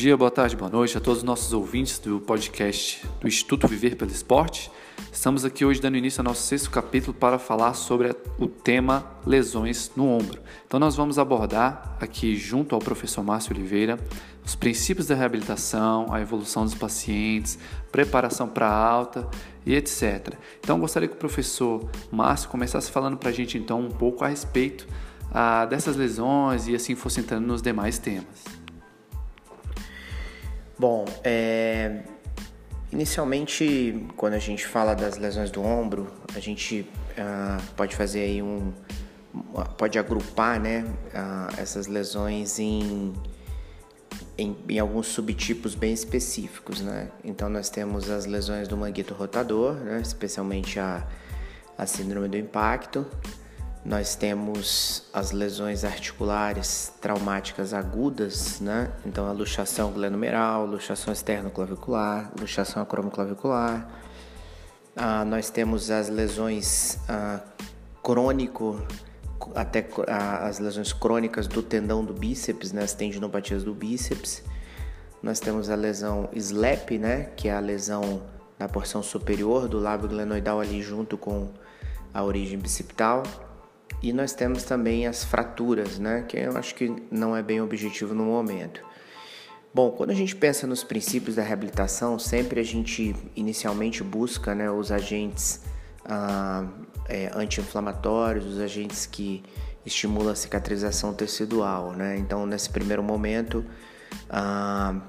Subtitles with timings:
[0.00, 3.96] dia, boa tarde, boa noite a todos os nossos ouvintes do podcast do Instituto Viver
[3.96, 4.72] pelo Esporte.
[5.12, 9.92] Estamos aqui hoje dando início ao nosso sexto capítulo para falar sobre o tema lesões
[9.94, 10.40] no ombro.
[10.66, 13.98] Então, nós vamos abordar aqui, junto ao professor Márcio Oliveira,
[14.42, 17.58] os princípios da reabilitação, a evolução dos pacientes,
[17.92, 19.28] preparação para alta
[19.66, 20.32] e etc.
[20.60, 24.28] Então, gostaria que o professor Márcio começasse falando para a gente então um pouco a
[24.28, 24.88] respeito
[25.30, 28.59] ah, dessas lesões e assim fosse entrando nos demais temas.
[30.80, 32.00] Bom, é...
[32.90, 36.88] inicialmente, quando a gente fala das lesões do ombro, a gente
[37.18, 38.72] uh, pode fazer aí um.
[39.76, 43.12] pode agrupar né, uh, essas lesões em,
[44.38, 46.80] em, em, alguns subtipos bem específicos.
[46.80, 47.10] Né?
[47.22, 51.06] Então, nós temos as lesões do manguito rotador, né, especialmente a,
[51.76, 53.04] a síndrome do impacto.
[53.84, 58.92] Nós temos as lesões articulares traumáticas agudas, né?
[59.06, 63.88] Então a luxação glenomeral, luxação externo-clavicular, luxação acromoclavicular.
[64.94, 67.40] Ah, nós temos as lesões ah,
[68.02, 68.82] crônico,
[69.54, 72.82] até ah, as lesões crônicas do tendão do bíceps, né?
[72.82, 74.42] As tendinopatias do bíceps.
[75.22, 77.30] Nós temos a lesão SLEP, né?
[77.34, 78.20] Que é a lesão
[78.58, 81.48] na porção superior do lábio glenoidal ali junto com
[82.12, 83.22] a origem bicipital.
[84.02, 88.14] E nós temos também as fraturas, né, que eu acho que não é bem objetivo
[88.14, 88.82] no momento.
[89.72, 94.68] Bom, quando a gente pensa nos princípios da reabilitação, sempre a gente inicialmente busca né,
[94.70, 95.60] os agentes
[96.04, 96.66] ah,
[97.08, 99.44] é, anti-inflamatórios, os agentes que
[99.86, 101.92] estimulam a cicatrização tecidual.
[101.92, 102.16] Né?
[102.18, 103.64] Então, nesse primeiro momento,
[104.28, 105.00] ah,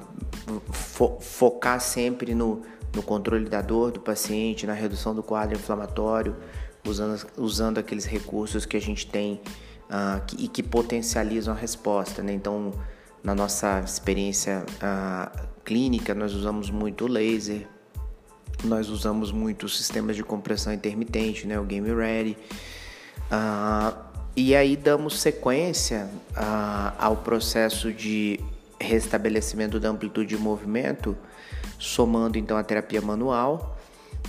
[0.72, 2.62] fo focar sempre no,
[2.96, 6.36] no controle da dor do paciente, na redução do quadro inflamatório,
[6.86, 9.42] usando, usando aqueles recursos que a gente tem
[9.90, 12.22] uh, que, e que potencializam a resposta.
[12.22, 12.34] Né?
[12.34, 12.74] Então,
[13.24, 17.68] na nossa experiência uh, clínica, nós usamos muito laser,
[18.64, 21.60] nós usamos muito sistemas de compressão intermitente, né?
[21.60, 22.38] o Game Ready.
[23.32, 26.10] Uh, e aí damos sequência
[26.98, 28.40] ao processo de
[28.80, 31.18] restabelecimento da amplitude de movimento,
[31.78, 33.78] somando então a terapia manual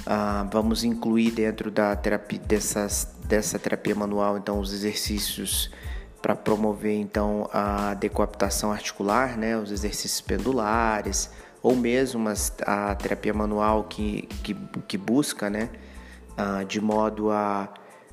[0.07, 5.71] ah, vamos incluir dentro da terapia dessas, dessa terapia manual então os exercícios
[6.21, 11.31] para promover então a decapitação articular, né, os exercícios pendulares
[11.63, 12.29] ou mesmo
[12.67, 14.55] a terapia manual que, que,
[14.87, 15.69] que busca, né,
[16.37, 17.69] ah, de modo a,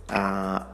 [0.08, 0.68] a,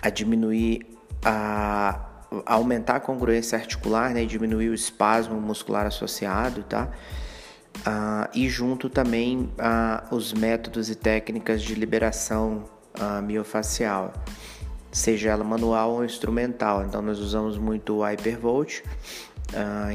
[0.00, 0.86] a diminuir
[1.24, 2.08] a
[2.46, 6.88] aumentar a congruência articular, né, e diminuir o espasmo muscular associado, tá?
[7.78, 12.64] Uh, e junto também uh, os métodos e técnicas de liberação
[13.00, 14.12] uh, miofacial,
[14.92, 16.84] seja ela manual ou instrumental.
[16.84, 18.82] Então nós usamos muito o Hypervolt,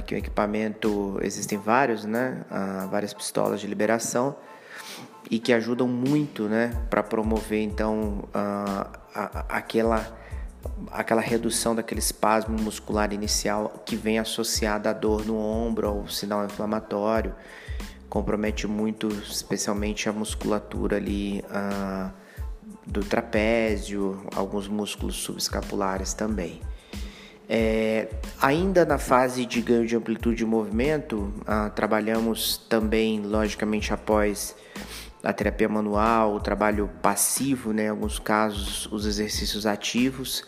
[0.05, 2.45] que é um equipamento, existem vários, né?
[2.91, 4.35] várias pistolas de liberação
[5.31, 6.71] e que ajudam muito, né?
[6.91, 8.87] Para promover então a,
[9.49, 10.05] aquela
[10.91, 16.45] aquela redução daquele espasmo muscular inicial que vem associada à dor no ombro, ao sinal
[16.45, 17.33] inflamatório
[18.09, 22.11] compromete muito, especialmente a musculatura ali uh,
[22.85, 26.61] do trapézio, alguns músculos subescapulares também.
[27.49, 28.09] É,
[28.41, 34.55] ainda na fase de ganho de amplitude de movimento, uh, trabalhamos também, logicamente, após
[35.23, 40.43] a terapia manual, o trabalho passivo, né, em alguns casos, os exercícios ativos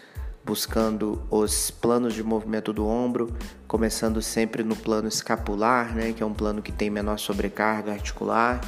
[0.50, 3.32] buscando os planos de movimento do ombro,
[3.68, 8.60] começando sempre no plano escapular, né, que é um plano que tem menor sobrecarga articular,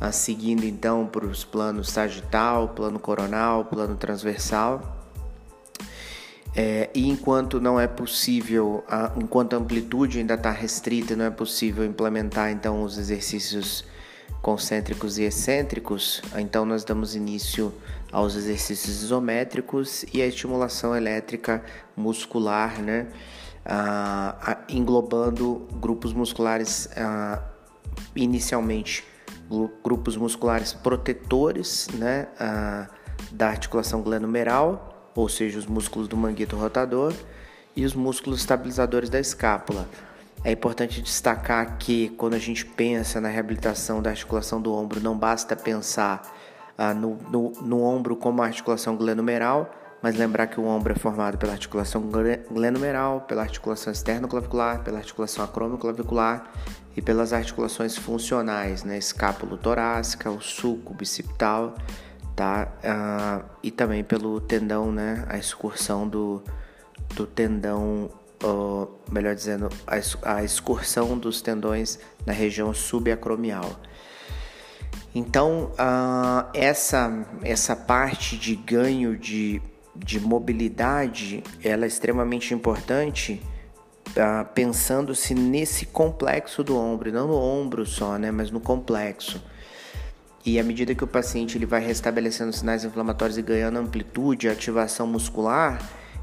[0.00, 5.06] ah, seguindo então para os planos sagital, plano coronal, plano transversal.
[6.52, 11.30] É, e enquanto não é possível, ah, enquanto a amplitude ainda está restrita, não é
[11.30, 13.84] possível implementar então os exercícios
[14.42, 17.72] concêntricos e excêntricos, então nós damos início
[18.12, 21.64] aos exercícios isométricos e a estimulação elétrica
[21.96, 23.06] muscular, né?
[23.64, 27.42] Ah, englobando grupos musculares ah,
[28.14, 29.02] inicialmente
[29.82, 32.88] grupos musculares protetores né, ah,
[33.30, 37.12] da articulação glenomeral, ou seja, os músculos do manguito rotador,
[37.76, 39.88] e os músculos estabilizadores da escápula.
[40.44, 45.16] É importante destacar que quando a gente pensa na reabilitação da articulação do ombro, não
[45.16, 46.20] basta pensar
[46.76, 51.38] ah, no, no, no, ombro como articulação glenomeral, mas lembrar que o ombro é formado
[51.38, 52.10] pela articulação
[52.50, 56.50] glenomeral, pela articulação externo-clavicular, pela articulação acromio-clavicular
[56.94, 58.98] e pelas articulações funcionais, né?
[58.98, 61.74] escápulo torácica, o sulco bicipital,
[62.36, 62.68] tá?
[62.84, 65.24] Ah, e também pelo tendão, né?
[65.26, 66.42] a excursão do,
[67.16, 68.10] do tendão
[68.44, 73.80] ou, melhor dizendo, a, a excursão dos tendões na região subacromial.
[75.14, 79.62] Então, uh, essa, essa parte de ganho de,
[79.96, 83.40] de mobilidade, ela é extremamente importante
[84.10, 89.42] uh, pensando-se nesse complexo do ombro, não no ombro só, né, mas no complexo.
[90.44, 95.06] E à medida que o paciente ele vai restabelecendo sinais inflamatórios e ganhando amplitude, ativação
[95.06, 95.80] muscular,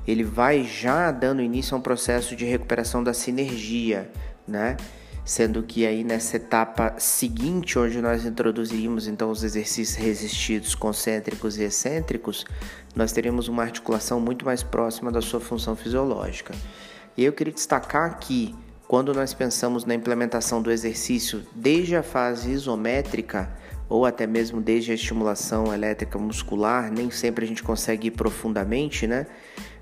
[0.07, 4.09] ele vai já dando início a um processo de recuperação da sinergia,
[4.47, 4.77] né?
[5.23, 11.63] Sendo que aí nessa etapa seguinte, onde nós introduzimos então os exercícios resistidos, concêntricos e
[11.63, 12.45] excêntricos,
[12.95, 16.53] nós teremos uma articulação muito mais próxima da sua função fisiológica.
[17.15, 18.55] E eu queria destacar aqui,
[18.87, 23.49] quando nós pensamos na implementação do exercício desde a fase isométrica,
[23.87, 29.05] ou até mesmo desde a estimulação elétrica muscular, nem sempre a gente consegue ir profundamente,
[29.05, 29.27] né?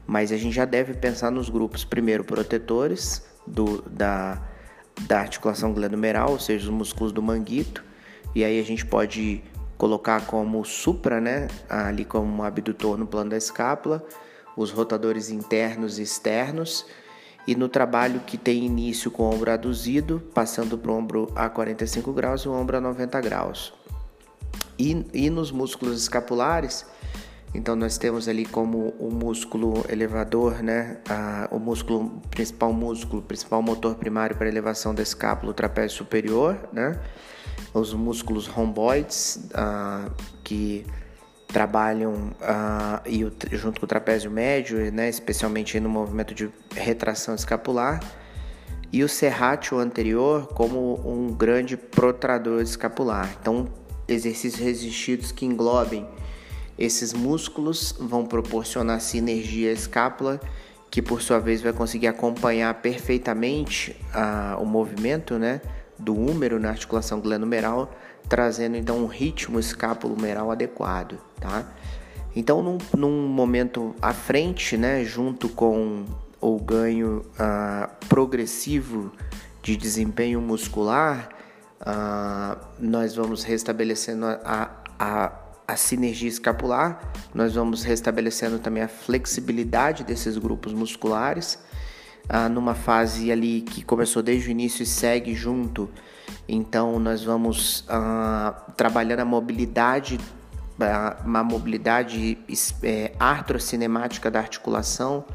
[0.09, 4.41] Mas a gente já deve pensar nos grupos, primeiro, protetores do, da,
[5.01, 7.83] da articulação glandumeral, ou seja, os músculos do manguito,
[8.33, 9.43] e aí a gente pode
[9.77, 11.47] colocar como supra, né?
[11.69, 14.03] Ali como abdutor no plano da escápula,
[14.57, 16.87] os rotadores internos e externos,
[17.45, 21.47] e no trabalho que tem início com o ombro aduzido, passando para o ombro a
[21.47, 23.75] 45 graus e o ombro a 90 graus.
[24.75, 26.83] E, e nos músculos escapulares,
[27.53, 33.61] então nós temos ali como o músculo elevador, né, a, o músculo principal músculo, principal
[33.61, 36.99] motor primário para elevação da escápula, o trapézio superior, né,
[37.73, 40.09] os músculos romboides a,
[40.43, 40.85] que
[41.47, 47.33] trabalham a, e o, junto com o trapézio médio, né, especialmente no movimento de retração
[47.33, 47.99] escapular,
[48.91, 53.35] e o serrátil anterior como um grande protrador escapular.
[53.41, 53.67] Então
[54.07, 56.07] exercícios resistidos que englobem
[56.79, 60.39] esses músculos vão proporcionar sinergia à escápula,
[60.89, 65.61] que por sua vez vai conseguir acompanhar perfeitamente a, o movimento né,
[65.99, 67.93] do húmero na articulação glenumeral,
[68.29, 71.19] trazendo então um ritmo escápulo-humeral adequado.
[71.41, 71.65] Tá?
[72.33, 76.05] Então, num, num, momento à frente, né, junto com
[76.39, 79.11] o ganho uh, progressivo
[79.61, 81.29] de desempenho muscular,
[81.79, 85.31] Uh, nós vamos restabelecendo a, a, a
[85.75, 91.59] sinergia escapular, nós vamos restabelecendo também a flexibilidade desses grupos musculares,
[92.29, 95.89] uh, numa fase ali que começou desde o início e segue junto.
[96.47, 100.19] Então, nós vamos uh, trabalhando a mobilidade,
[101.25, 102.37] uma mobilidade
[102.83, 105.25] é, artrocinemática da articulação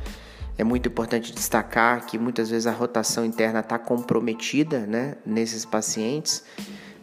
[0.57, 6.45] é muito importante destacar que muitas vezes a rotação interna está comprometida né, nesses pacientes,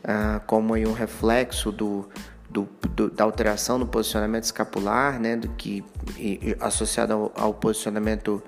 [0.04, 2.08] ah, como aí um reflexo do,
[2.52, 5.84] do, do, da alteração no posicionamento escapular, né, do que
[6.18, 8.44] e, associado ao, ao posicionamento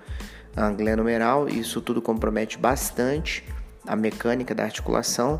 [0.56, 1.48] ah, glenumeral.
[1.48, 3.44] Isso tudo compromete bastante
[3.88, 5.40] a mecânica da articulação.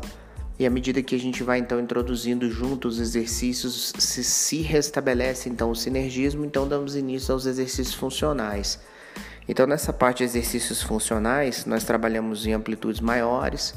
[0.58, 5.48] E à medida que a gente vai então introduzindo junto os exercícios, se, se restabelece
[5.48, 8.80] então o sinergismo, então damos início aos exercícios funcionais.
[9.46, 13.74] Então, nessa parte de exercícios funcionais, nós trabalhamos em amplitudes maiores,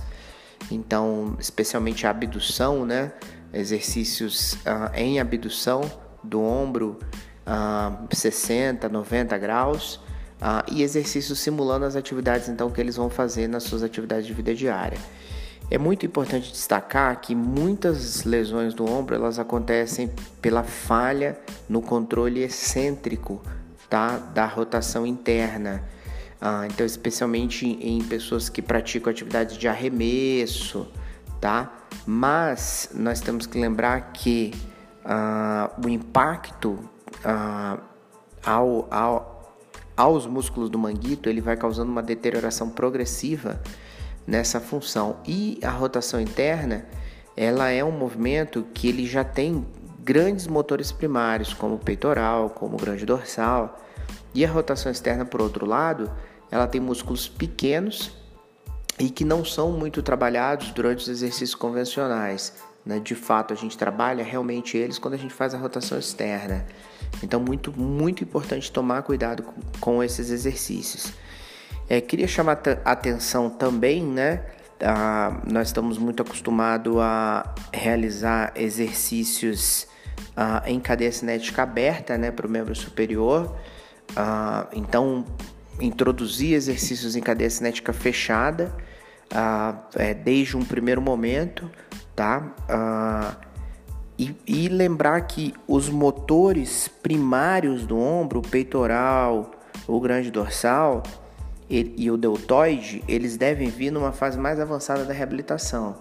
[0.71, 3.11] então, especialmente a abdução, né?
[3.53, 5.81] Exercícios uh, em abdução
[6.23, 6.99] do ombro,
[7.45, 9.95] uh, 60, 90 graus,
[10.41, 14.33] uh, e exercícios simulando as atividades então que eles vão fazer nas suas atividades de
[14.33, 14.97] vida diária.
[15.69, 20.09] É muito importante destacar que muitas lesões do ombro elas acontecem
[20.41, 21.37] pela falha
[21.67, 23.41] no controle excêntrico
[23.89, 24.17] tá?
[24.17, 25.83] da rotação interna.
[26.39, 30.87] Ah, então, especialmente em pessoas que praticam atividades de arremesso,
[31.39, 31.71] tá?
[32.05, 34.53] Mas nós temos que lembrar que
[35.03, 36.77] ah, o impacto
[37.23, 37.77] ah,
[38.45, 39.55] ao, ao,
[39.95, 43.61] aos músculos do manguito ele vai causando uma deterioração progressiva
[44.25, 45.17] nessa função.
[45.25, 46.85] E a rotação interna
[47.35, 49.65] ela é um movimento que ele já tem
[49.99, 53.77] grandes motores primários, como o peitoral, como o grande dorsal.
[54.33, 56.11] E a rotação externa, por outro lado,
[56.49, 58.15] ela tem músculos pequenos
[58.99, 62.53] e que não são muito trabalhados durante os exercícios convencionais.
[62.85, 62.99] Né?
[62.99, 66.65] De fato, a gente trabalha realmente eles quando a gente faz a rotação externa.
[67.21, 69.43] Então, muito, muito importante tomar cuidado
[69.79, 71.13] com, esses exercícios.
[71.89, 74.43] É, queria chamar atenção também, né?
[74.79, 79.87] Ah, nós estamos muito acostumados a realizar exercícios
[80.35, 83.55] ah, em cadeia cinética aberta né, para o membro superior.
[84.15, 85.25] Ah, então,
[85.79, 88.75] introduzir exercícios em cadeia cinética fechada
[89.31, 91.69] ah, é, desde um primeiro momento,
[92.15, 92.55] tá?
[92.69, 93.35] Ah,
[94.17, 99.51] e, e, lembrar que os motores primários do ombro, o peitoral,
[99.87, 101.03] o grande dorsal,
[101.69, 105.97] e o deltoide, eles devem vir numa fase mais avançada da reabilitação.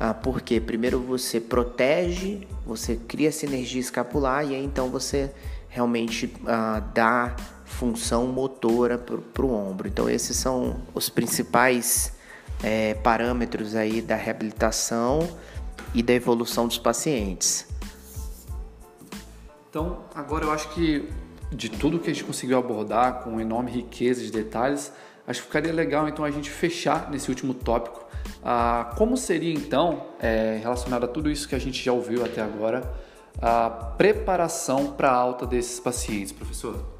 [0.00, 5.30] Ah, porque primeiro você protege, você cria sinergia escapular e aí então você
[5.68, 9.86] realmente ah, dá função motora para o ombro.
[9.86, 12.12] Então esses são os principais
[12.62, 15.28] é, parâmetros aí da reabilitação
[15.92, 17.66] e da evolução dos pacientes.
[19.68, 21.08] Então agora eu acho que
[21.52, 24.92] de tudo que a gente conseguiu abordar com enorme riqueza de detalhes,
[25.26, 28.04] acho que ficaria legal então a gente fechar nesse último tópico.
[28.42, 32.40] Ah, como seria então, é, relacionado a tudo isso que a gente já ouviu até
[32.40, 32.90] agora,
[33.40, 36.95] a preparação para a alta desses pacientes, professor?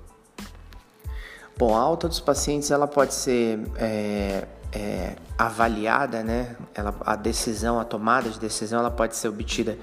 [1.59, 6.55] Bom, a alta dos pacientes ela pode ser é, é, avaliada, né?
[6.75, 9.79] Ela, a decisão, a tomada de decisão, ela pode ser obtida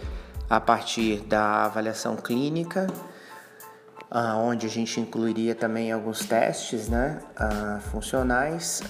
[0.49, 2.85] a partir da avaliação clínica,
[4.45, 7.19] onde a gente incluiria também alguns testes né,
[7.91, 8.83] funcionais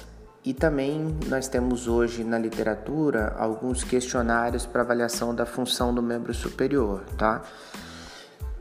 [0.44, 6.34] e também nós temos hoje na literatura alguns questionários para avaliação da função do membro
[6.34, 7.42] superior, tá?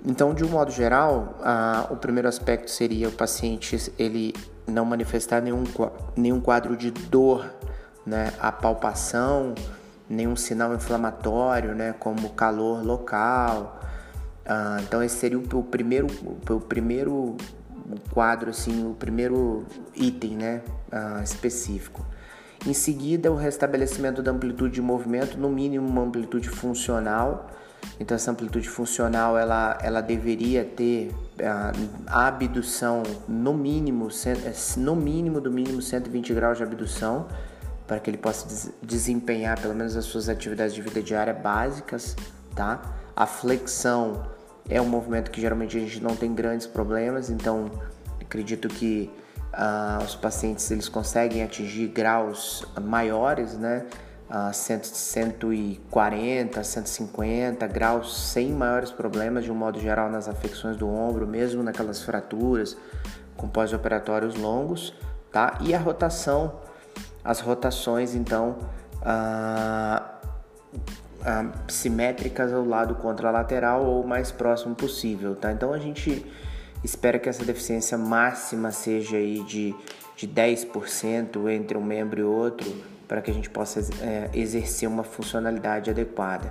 [0.05, 1.39] Então, de um modo geral,
[1.91, 4.35] o primeiro aspecto seria o paciente ele
[4.67, 5.65] não manifestar nenhum,
[6.17, 7.49] nenhum quadro de dor,
[8.05, 8.33] né?
[8.41, 9.55] A palpação,
[10.09, 11.95] nenhum sinal inflamatório, né?
[11.99, 13.81] Como calor local,
[14.45, 16.07] ah, então esse seria o, o primeiro,
[16.51, 17.37] o, primeiro
[18.11, 22.05] quadro, assim, o primeiro item, né, ah, específico.
[22.67, 27.51] Em seguida, o restabelecimento da amplitude de movimento, no mínimo uma amplitude funcional.
[27.99, 31.73] Então essa amplitude funcional ela, ela deveria ter ah,
[32.07, 34.09] a abdução no mínimo,
[34.77, 37.27] no mínimo do mínimo 120 graus de abdução
[37.87, 42.17] para que ele possa desempenhar pelo menos as suas atividades de vida diária básicas,
[42.55, 42.81] tá?
[43.15, 44.27] A flexão
[44.69, 47.71] é um movimento que geralmente a gente não tem grandes problemas, então
[48.21, 49.11] acredito que
[49.53, 53.85] uh, os pacientes eles conseguem atingir graus maiores, né?
[54.31, 61.27] Uh, 140, 150 graus sem maiores problemas, de um modo geral, nas afecções do ombro,
[61.27, 62.77] mesmo naquelas fraturas
[63.37, 64.95] com pós-operatórios longos,
[65.31, 65.59] tá?
[65.61, 66.61] E a rotação,
[67.23, 68.57] as rotações, então,
[69.03, 70.13] uh,
[71.25, 75.53] ah, simétricas ao lado contralateral ou mais próximo possível, tá?
[75.53, 76.27] Então a gente
[76.83, 79.73] espera que essa deficiência máxima seja aí de,
[80.17, 82.69] de 10% entre um membro e outro
[83.07, 86.51] para que a gente possa é, exercer uma funcionalidade adequada.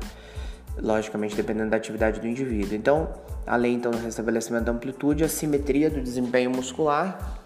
[0.77, 2.75] Logicamente, dependendo da atividade do indivíduo.
[2.75, 3.09] Então,
[3.45, 7.39] além então, do restabelecimento da amplitude, a simetria do desempenho muscular.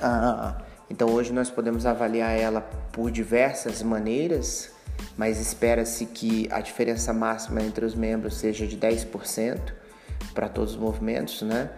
[0.00, 2.60] Ah, então, hoje nós podemos avaliar ela
[2.92, 4.70] por diversas maneiras,
[5.16, 9.58] mas espera-se que a diferença máxima entre os membros seja de 10%
[10.34, 11.70] para todos os movimentos, né?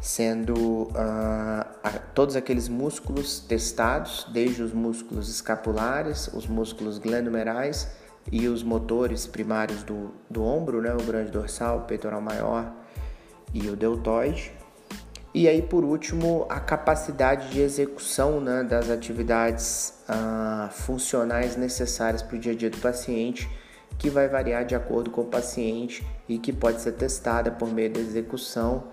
[0.00, 7.88] Sendo uh, todos aqueles músculos testados, desde os músculos escapulares, os músculos glandumerais
[8.30, 10.94] e os motores primários do, do ombro, né?
[10.94, 12.72] o grande dorsal, o peitoral maior
[13.52, 14.52] e o deltoide.
[15.34, 22.36] E aí, por último, a capacidade de execução né, das atividades ah, funcionais necessárias para
[22.36, 23.48] o dia a dia do paciente,
[23.98, 27.92] que vai variar de acordo com o paciente e que pode ser testada por meio
[27.92, 28.84] da execução,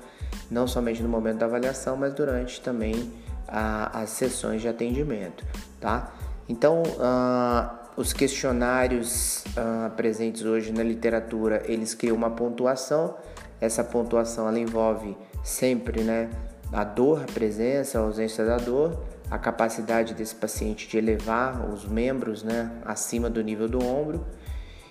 [0.50, 3.12] não somente no momento da avaliação, mas durante também
[3.48, 5.46] ah, as sessões de atendimento,
[5.80, 6.12] tá?
[6.48, 13.16] Então, ah, os questionários ah, presentes hoje na literatura, eles criam uma pontuação.
[13.60, 16.30] Essa pontuação ela envolve sempre, né,
[16.74, 19.02] a dor, a presença, a ausência da dor,
[19.32, 24.26] a capacidade desse paciente de elevar os membros, né, acima do nível do ombro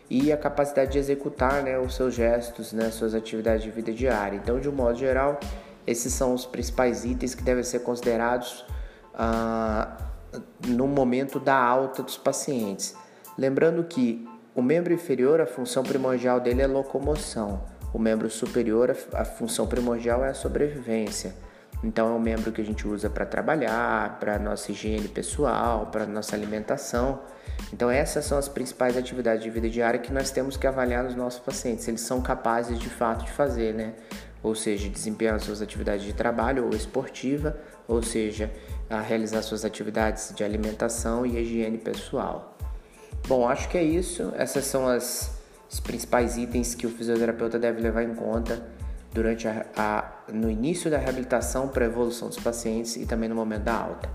[0.08, 4.36] e a capacidade de executar, né, os seus gestos, né, suas atividades de vida diária.
[4.36, 5.40] Então, de um modo geral,
[5.86, 8.64] esses são os principais itens que devem ser considerados
[9.14, 9.96] ah,
[10.66, 12.94] no momento da alta dos pacientes.
[13.36, 17.62] Lembrando que o membro inferior, a função primordial dele é locomoção.
[17.92, 21.34] O membro superior, a função primordial é a sobrevivência.
[21.84, 26.06] Então é um membro que a gente usa para trabalhar, para nossa higiene pessoal, para
[26.06, 27.20] nossa alimentação.
[27.72, 31.14] Então essas são as principais atividades de vida diária que nós temos que avaliar nos
[31.14, 31.86] nossos pacientes.
[31.86, 33.92] Eles são capazes de fato de fazer, né?
[34.42, 38.50] Ou seja, desempenhar suas atividades de trabalho ou esportiva, ou seja,
[39.06, 42.56] realizar suas atividades de alimentação e higiene pessoal.
[43.28, 44.32] Bom, acho que é isso.
[44.36, 45.34] Essas são as
[45.70, 48.62] os principais itens que o fisioterapeuta deve levar em conta
[49.14, 53.34] durante a, a no início da reabilitação para a evolução dos pacientes e também no
[53.34, 54.10] momento da alta.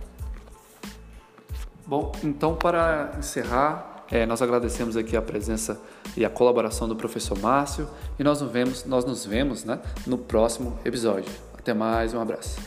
[1.88, 5.80] Bom, então para encerrar, é, nós agradecemos aqui a presença
[6.18, 7.88] e a colaboração do professor Márcio
[8.20, 11.32] e nós nos vemos, nós nos vemos né, no próximo episódio.
[11.58, 12.60] Até mais, um abraço.